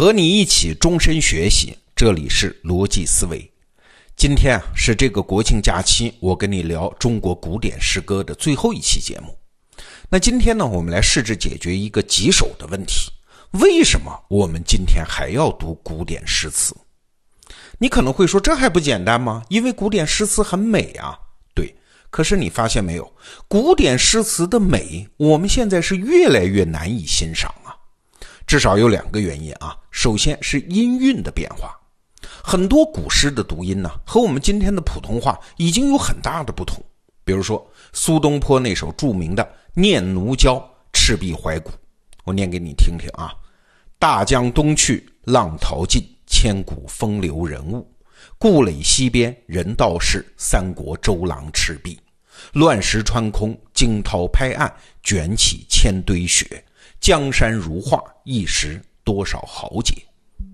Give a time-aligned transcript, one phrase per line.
[0.00, 3.52] 和你一起终身学习，这里是逻辑思维。
[4.16, 9.36] 今天啊是这个国庆假期，我跟你聊中国古典诗歌的最后一期节目。
[10.08, 13.10] 那今天呢，我们来试着解决一个棘手的问题：
[13.50, 16.74] 为什么我们今天还要读古典诗词？
[17.76, 19.44] 你可能会说，这还不简单吗？
[19.50, 21.14] 因为古典诗词很美啊。
[21.54, 21.76] 对，
[22.08, 23.12] 可是你发现没有，
[23.46, 27.54] 古典诗词的美，我们现在是越来越难以欣赏。
[28.50, 29.76] 至少有两个原因啊。
[29.92, 31.72] 首先是音韵的变化，
[32.42, 36.84] 很多古诗的读音呢，和我们今天的普通话已经有很大的不同。
[37.24, 39.48] 比如说苏东坡那首著名的。
[39.72, 40.56] 念奴娇·
[40.92, 41.70] 赤壁怀古，
[42.24, 43.30] 我念给你听听啊。
[44.00, 47.88] 大江东去，浪淘尽，千古风流人物。
[48.36, 52.00] 故垒西边，人道是三国周郎赤壁。
[52.54, 54.74] 乱石穿空，惊涛拍岸，
[55.04, 56.64] 卷起千堆雪。
[57.00, 59.94] 江山如画，一时多少豪杰。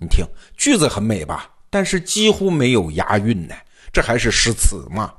[0.00, 0.24] 你听，
[0.56, 1.50] 句子很美吧？
[1.68, 3.54] 但是几乎没有押韵呢。
[3.92, 5.12] 这还是诗词吗？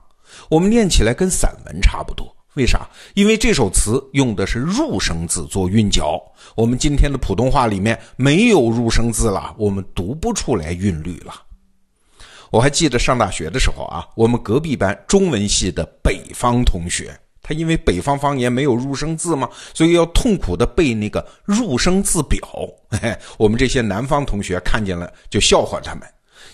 [0.49, 2.33] 我们念起来跟散文差不多。
[2.55, 2.89] 为啥？
[3.13, 6.21] 因为这首词用的是入声字做韵脚，
[6.55, 11.33] 我们今天的普通话里面没有入声字了，我们读不出来韵律了。
[12.49, 17.15] 我还记得上大学的时候啊，我们隔壁班中文系的北方同学，
[17.49, 22.39] 他因为北方方言没有入声字嘛，所以要痛苦的背那个入声字表。
[23.39, 26.07] 我们这些南方同学看见了就笑话他们。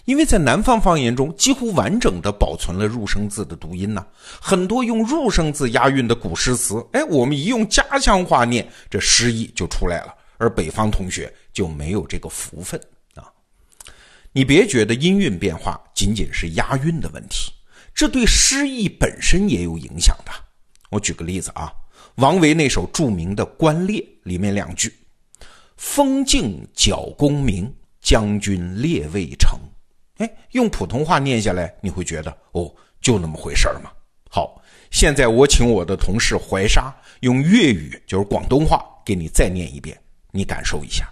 [0.05, 4.05] 因为在南方方言中，几乎完整的保存了入声字的读音呢，
[4.39, 10.15] 很多用入声字押韵的古诗词，哎，我们一用家乡话念，这诗意就出来了。
[10.37, 12.79] 而北方同学就没有这个福分
[13.15, 13.27] 啊！
[14.31, 17.51] 你别觉得音韵变化仅仅是押韵的问题，
[17.93, 20.31] 这对诗意本身也有影响的。
[20.89, 21.71] 我举个例子啊，
[22.15, 24.93] 王维那首著名的《关猎》里面两句
[25.77, 29.59] ：“风静角弓鸣，将军猎未成。”
[30.17, 33.91] 哎，用普通话念下来，你会觉得哦，就那么回事儿吗？
[34.29, 39.99] 好，现在我请我的同事怀沙用粤语，就是广东话，给你再念一遍，
[40.31, 41.11] 你感受一下。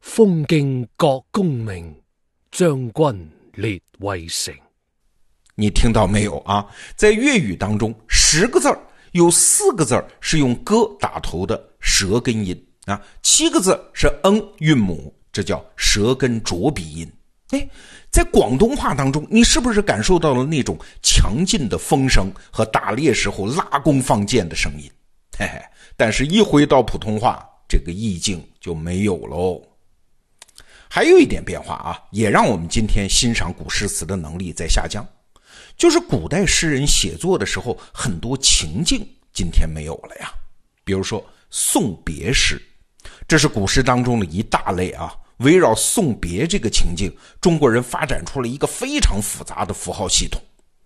[0.00, 1.94] 风劲角弓鸣，
[2.50, 4.54] 将军列未成。
[5.56, 6.64] 你听到没有啊？
[6.94, 8.78] 在粤语当中，十个字儿
[9.12, 17.12] 有四个字儿是用歌打头的舌根音啊，七个字是嗯韵母，这叫舌根着鼻音。
[17.50, 17.68] 哎。
[18.08, 24.90] 在广东话当中，你是不是感受到了那种强劲的风声和打猎时候拉弓放箭的声音？
[25.38, 25.60] 嘿嘿，
[25.98, 29.60] 但是，一回到普通话，这个意境就没有喽。
[30.88, 35.06] 还有一点变化啊，也让我们今天欣赏古诗词的能力在下降，
[35.76, 40.32] 就是古代诗人写作的时候，很多情境今天没有了呀。
[40.84, 42.60] 比如说送别诗，
[43.28, 45.14] 这是古诗当中的一大类啊。
[45.38, 50.40] 围绕送别这个情境，中国人发展出了一个非常复杂的符号系统。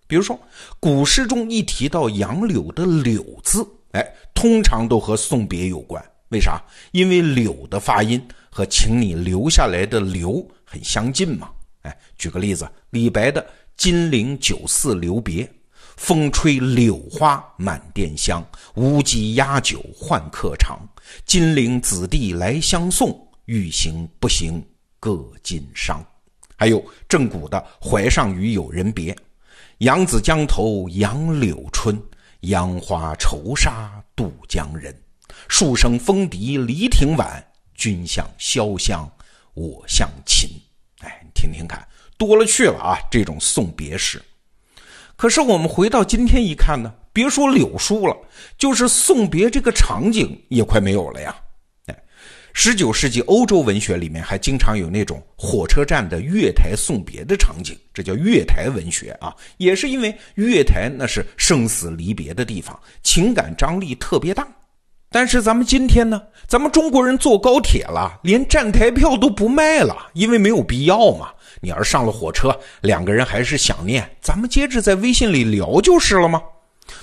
[0.07, 0.37] 比如说，
[0.77, 6.03] 古诗中一提到杨柳的“柳”字，哎，通常都和送别有关。
[6.31, 6.61] 为啥？
[6.91, 11.49] 因为“柳”的发音和请你留下来的“留”很相近嘛。
[11.83, 13.45] 哎，举个例子，李白的
[13.81, 15.51] “金陵酒肆留别，
[15.97, 20.87] 风吹柳花满店香，无鸡压酒换客尝。
[21.25, 23.09] 金陵子弟来相送。”
[23.45, 24.63] 欲行不行
[24.99, 25.97] 各尽觞，
[26.55, 29.11] 还有正古的《淮上与友人别》
[29.79, 31.99] ：“扬子江头杨柳春，
[32.41, 34.95] 杨花愁杀渡江人。
[35.49, 37.43] 数声风笛离亭晚，
[37.73, 39.11] 君向潇湘
[39.55, 40.51] 我向秦。”
[41.01, 41.83] 哎，你听听看，
[42.21, 42.99] 多了去了啊！
[43.09, 44.21] 这种送别诗。
[45.15, 48.15] 可是我们回到今天一看呢，别说柳树了，
[48.59, 51.35] 就是送别这个场景也快没有了呀。
[51.87, 51.97] 哎
[52.53, 59.33] 十九世纪欧洲文学里面还经常有那种火车站的月台送别的场景，这叫月台文学啊。
[59.57, 64.47] 也是因为月台那是生死离别的地方，情感张力特别大。
[65.09, 71.31] 但是咱们今天呢，咱们中国人坐高铁了，连站台票都不卖了，因为没有必要嘛。
[71.61, 76.41] 你要是上了火车，两个人还是想念，咱们接着在微信里聊就是了吗？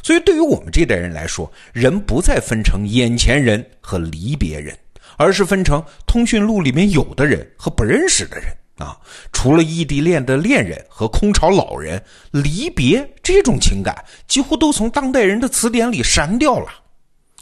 [0.02, 4.76] 所以对于我们这代人来说，人不再分成眼前人和离别人。
[5.20, 8.46] 而是分成通讯录里面有的人和不认识的人
[8.76, 8.96] 啊，
[9.32, 12.00] 除了异地恋的恋人和空巢老人，
[12.31, 16.69] 离别这种情感几乎都从当代人的词典里删掉了。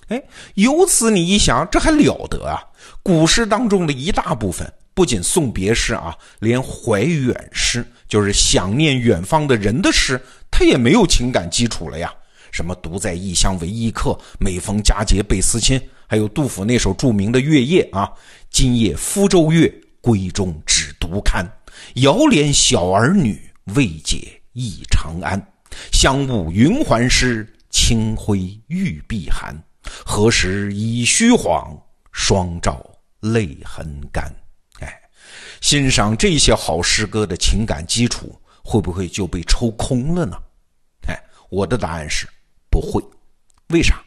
[0.09, 0.23] 哎，
[0.55, 2.65] 由此你一想，这还了得啊！
[3.03, 4.67] 古诗当中的一大部分，
[4.97, 10.19] 不仅送别诗啊，连怀远诗，就是想念远方的人的诗，
[10.51, 12.11] 他也没有情感基础了呀。
[12.51, 15.79] 什么独在异乡为异客，每逢佳节倍思亲。
[16.07, 18.11] 还有杜甫那首著名的《月夜》啊
[18.49, 19.71] ，“今夜福州月，
[20.01, 21.47] 闺中只独看，
[21.97, 23.39] 遥怜小儿女，
[23.75, 25.39] 未解忆长安。
[25.93, 29.55] 香雾云鬟湿，清辉玉臂寒。
[30.07, 31.79] 何时已虚晃，
[32.13, 32.83] 双照
[33.21, 34.35] 泪痕干？
[35.61, 40.37] 欣赏这些好诗歌的情感基础，会不会就被抽空了呢？
[41.09, 41.21] 哎，
[41.51, 42.27] 我的答案是
[42.71, 43.03] 不会。
[43.69, 44.03] 为啥？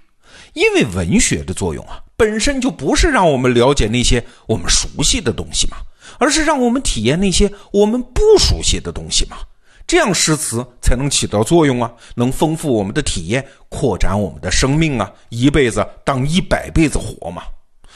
[0.54, 5.78] 因为文学的作用啊，本身就不是让我们了解那些我们熟悉的东西嘛，
[6.18, 9.38] 而是让我们体验那些我们不熟悉的东西嘛。
[9.86, 17.42] 这样诗词才能起到作用啊，能丰富我们的体验，扩展我们的生命啊，一辈子当一百辈子活嘛。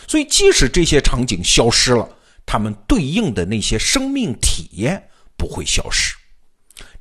[0.07, 2.07] 所以，即使这些场景消失了，
[2.45, 6.15] 他们对应的那些生命体验不会消失。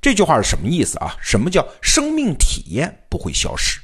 [0.01, 1.17] 这句话是什么意思啊？
[1.21, 3.81] 什么叫生命体验不会消失？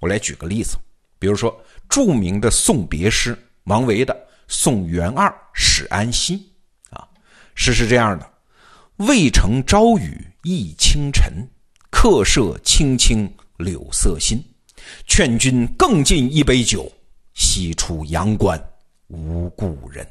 [0.00, 0.76] 我来举个例子，
[1.18, 4.14] 比如说著名的送别诗，王维的
[4.48, 6.52] 《送元二使安西》
[6.96, 7.06] 啊，
[7.54, 8.32] 诗是这样的：
[8.96, 10.28] 渭城朝雨。
[10.42, 11.48] 浥轻尘，
[11.88, 14.44] 客舍青青柳色新。
[15.06, 16.90] 劝君更尽一杯酒，
[17.32, 18.60] 西出阳关
[19.06, 20.04] 无故人。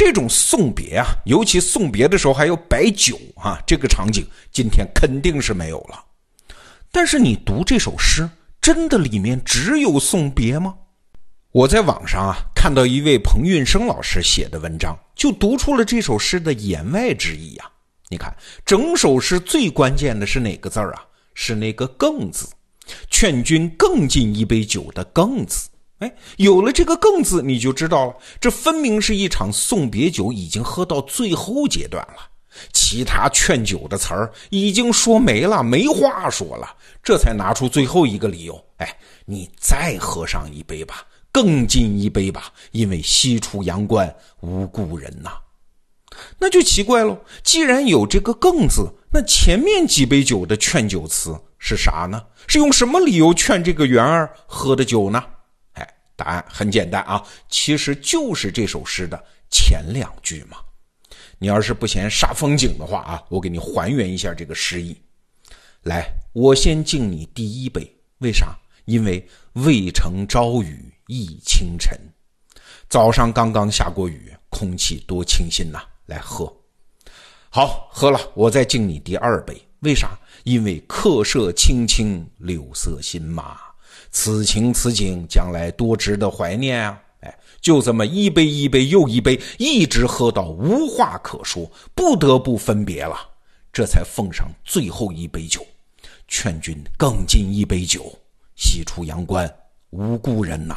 [0.00, 6.02] 这种送别啊，尤其送别的时候还要摆酒啊，这个场景今天肯定是没有了。
[6.90, 8.26] 但是你读这首诗，
[8.62, 10.74] 真的里面只有送别吗？
[11.52, 17.70] 我在网上啊看到一位彭运生老师写的文章，就读出了这首诗的言外之意呀。
[18.08, 21.04] 你看，整首诗最关键的是哪个字儿啊？
[21.34, 22.48] 是那个“更”字
[23.12, 25.68] ，“劝君更尽一杯酒”的“更”字。
[26.00, 32.28] 哎，有了这个“更”字，你就知道了，这分明是一场送别酒，已经喝到最后阶段了。
[32.72, 38.64] 其他劝酒的词儿已经说没了，没话说了，这才拿出最后一个理由。
[38.78, 45.30] 哎，你再喝上一杯吧，更进一杯吧，因为西出阳关无故人呐。
[46.38, 47.16] 那就奇怪喽。
[47.44, 52.22] 既然有这个“更”字，那前面几杯酒的劝酒词是啥呢？
[52.46, 55.22] 是用什么理由劝这个元儿喝的酒呢？
[56.20, 59.18] 答案很简单啊，其实就是这首诗的
[59.50, 60.58] 前两句嘛。
[61.38, 64.94] 你要是不嫌煞风景的话啊，我给你还原一下这个诗意。
[65.84, 68.54] 来，我先敬你第一杯，为啥？
[68.84, 71.98] 因为渭城朝雨浥轻尘，
[72.90, 75.80] 早上刚刚下过雨，空气多清新呐。
[76.04, 76.54] 来喝，
[77.48, 79.58] 好喝了，我再敬你第二杯。
[79.80, 80.18] 为啥？
[80.44, 83.58] 因为客舍青青柳色新嘛，
[84.10, 87.00] 此情此景，将来多值得怀念啊！
[87.20, 93.16] 哎，就这么一杯一杯又一杯，一直喝到无话可说，不得不分别了，
[93.72, 95.64] 这才奉上最后一杯酒，
[96.26, 98.18] 劝君更尽一杯酒，
[98.56, 99.48] 西出阳关
[99.90, 100.76] 无故人呐。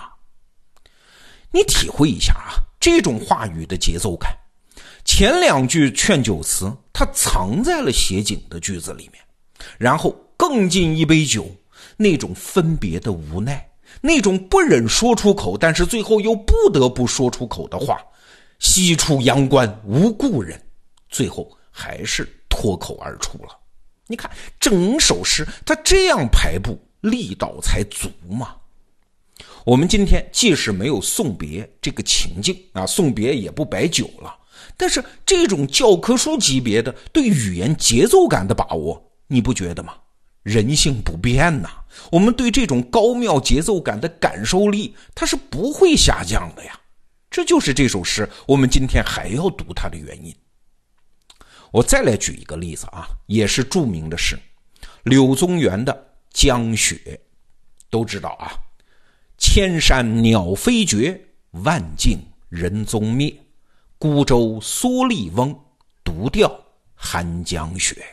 [1.52, 4.36] 你体会一下啊，这种话语的节奏感。
[5.06, 9.24] 前两句劝酒词，它藏在了写景的句子里面，
[9.78, 11.50] 然后更尽一杯酒，
[11.98, 13.70] 那种分别的无奈，
[14.02, 18.00] 那种不忍说出口，但是最后又不得不说出口的话，
[18.60, 20.60] 西出阳关无故人，
[21.10, 23.58] 最后还是脱口而出了。
[24.08, 24.30] 你看
[24.60, 28.56] 整首诗，它这样排布，力道才足嘛。
[29.66, 34.36] 我们今天即使没有送别这个情境啊，送别也不摆酒了。
[34.76, 39.94] 但是这种教科书级别的对语言节奏感的把握，你不觉得吗？
[40.44, 41.70] 人性不变呐，
[42.12, 46.80] 我们对这种高妙节奏感的感受力，它是不会下降的呀。
[47.32, 50.36] 这就是这首诗我们今天还要读它的原因。
[51.72, 54.38] 我再来举一个例子啊，也是著名的诗，
[55.04, 55.92] 柳宗元的
[56.32, 56.96] 《江雪》，
[57.90, 58.54] 都知道啊，
[59.40, 61.20] 千山鸟飞绝，
[61.52, 62.20] 万径
[62.50, 63.36] 人踪灭。
[63.98, 65.58] 孤舟蓑笠翁，
[66.04, 66.54] 独钓
[66.94, 68.06] 寒江雪。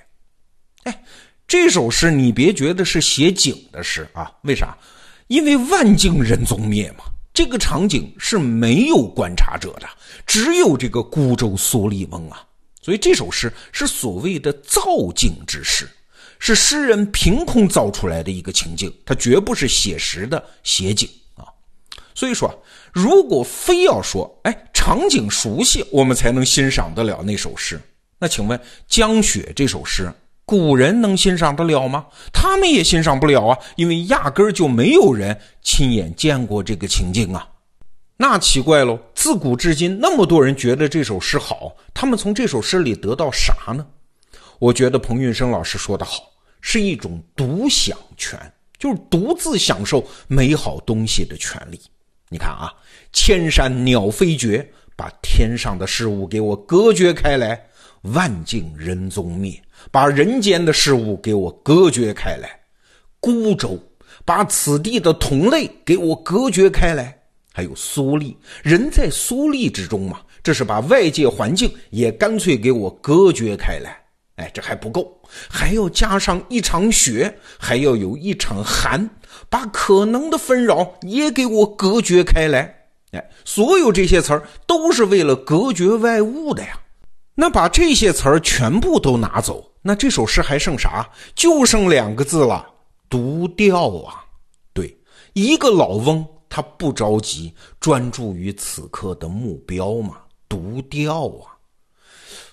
[0.85, 1.05] 哎，
[1.51, 4.31] 这首诗你别觉得是写景的诗啊？
[4.43, 4.79] 为啥？
[5.27, 7.03] 因为万径人踪灭嘛。
[7.35, 9.89] 这个场景是没有观察者的，
[10.25, 12.47] 只有这个孤舟蓑笠翁啊。
[12.81, 14.81] 所以这首诗是所谓的造
[15.17, 15.91] 境之诗，
[16.39, 21.43] 是诗人凭空造出来的一个情境，它绝不是写实的写景啊。
[22.15, 24.57] 所以说，如果非要说，哎。
[24.73, 27.79] 场景熟悉，我们才能欣赏得了那首诗。
[28.21, 30.11] 那请问《江雪》这首诗，
[30.51, 32.07] 古人能欣赏得了吗？
[32.33, 37.49] 他们也欣赏不了啊，因为压根儿就没有人亲眼见过这个情景啊。
[38.17, 43.87] 那奇怪喽，自古至今那么多人觉得这首诗好，他们从这首诗里得到啥呢？
[44.59, 46.25] 我觉得彭运生老师说的好，
[46.61, 48.37] 是一种独享权，
[48.77, 51.81] 就是独自享受美好东西的权利。
[52.29, 52.75] 你看啊。
[53.13, 54.65] 千山鸟飞绝，
[54.95, 57.61] 把天上的事物给我隔绝开来，
[58.03, 59.53] 万境人踪灭；
[59.91, 62.49] 把人间的事物给我隔绝开来，
[63.21, 63.79] 孤舟
[64.25, 67.17] 把此地的同类给我隔绝开来。
[67.53, 74.01] 还有苏力，人在苏力之中嘛，这是把外界环境也干脆给我隔绝开来。
[74.37, 79.11] 哎，这还不够，还要加上一场雪，还要有一场寒，
[79.51, 82.75] 把可能的纷扰也给我隔绝开来。
[83.11, 86.81] 哎，所有这些词儿都是为了隔绝外物的呀。
[87.35, 91.09] 那把这些词儿全部都拿走，那这首诗还剩啥？
[91.35, 92.67] 就剩两个字了，
[93.09, 94.25] 独调啊。
[94.73, 94.99] 对，
[95.33, 100.17] 一个老翁他不着急，专注于此刻的目标嘛，
[100.49, 101.57] 独调啊。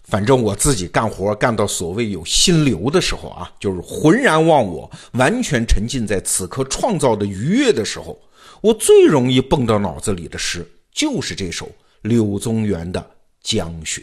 [0.03, 8.17] 反正我自己干活干到所谓有心流的时候啊，就是浑然忘我，完全沉浸在此刻创造的愉悦的时候。
[8.62, 11.69] 我最容易蹦到脑子里的诗，就是这首
[12.03, 13.01] 柳宗元的
[13.41, 14.01] 《江雪》。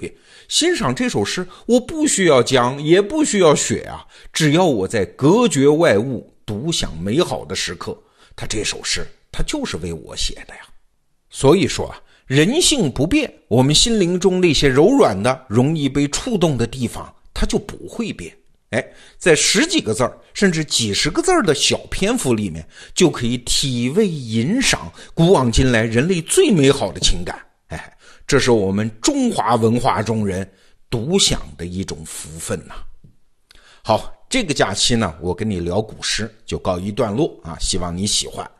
[0.00, 0.16] 对，
[0.48, 7.96] 欣赏这首诗，我不需要江，也不需要雪啊，只要我在隔绝外物、独享美好的时刻，
[8.34, 10.60] 他这首诗，他就是为我写的呀。
[11.28, 18.34] 所以说啊，人性不变，我们心灵中那些柔软的、容易被触动的地方，它就不会变。
[18.70, 18.82] 哎，
[19.18, 27.38] 在十几个字儿，甚至几十个字儿的小篇幅里面，就可以体味吟赏古往今来人类最美好的情感。
[28.32, 30.50] 这是我们中华文化中人
[30.88, 32.76] 独享的一种福分呐。
[33.84, 38.50] 好，这个假期呢，我跟你聊古诗就告一段落啊，希望你喜欢。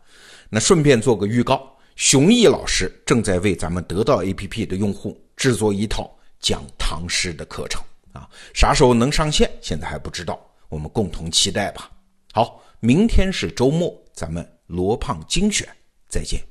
[0.51, 7.83] 那顺便做个预告，熊毅老师正在为咱们得到 APP 的用户制作一套讲唐诗的课程。
[8.13, 9.51] 啊，啥时候能上线？
[9.63, 10.39] 现在还不知道，
[10.69, 11.91] 我们共同期待吧。
[12.35, 15.67] 好，明天是周末，咱们罗胖精选，
[16.11, 16.43] 再见。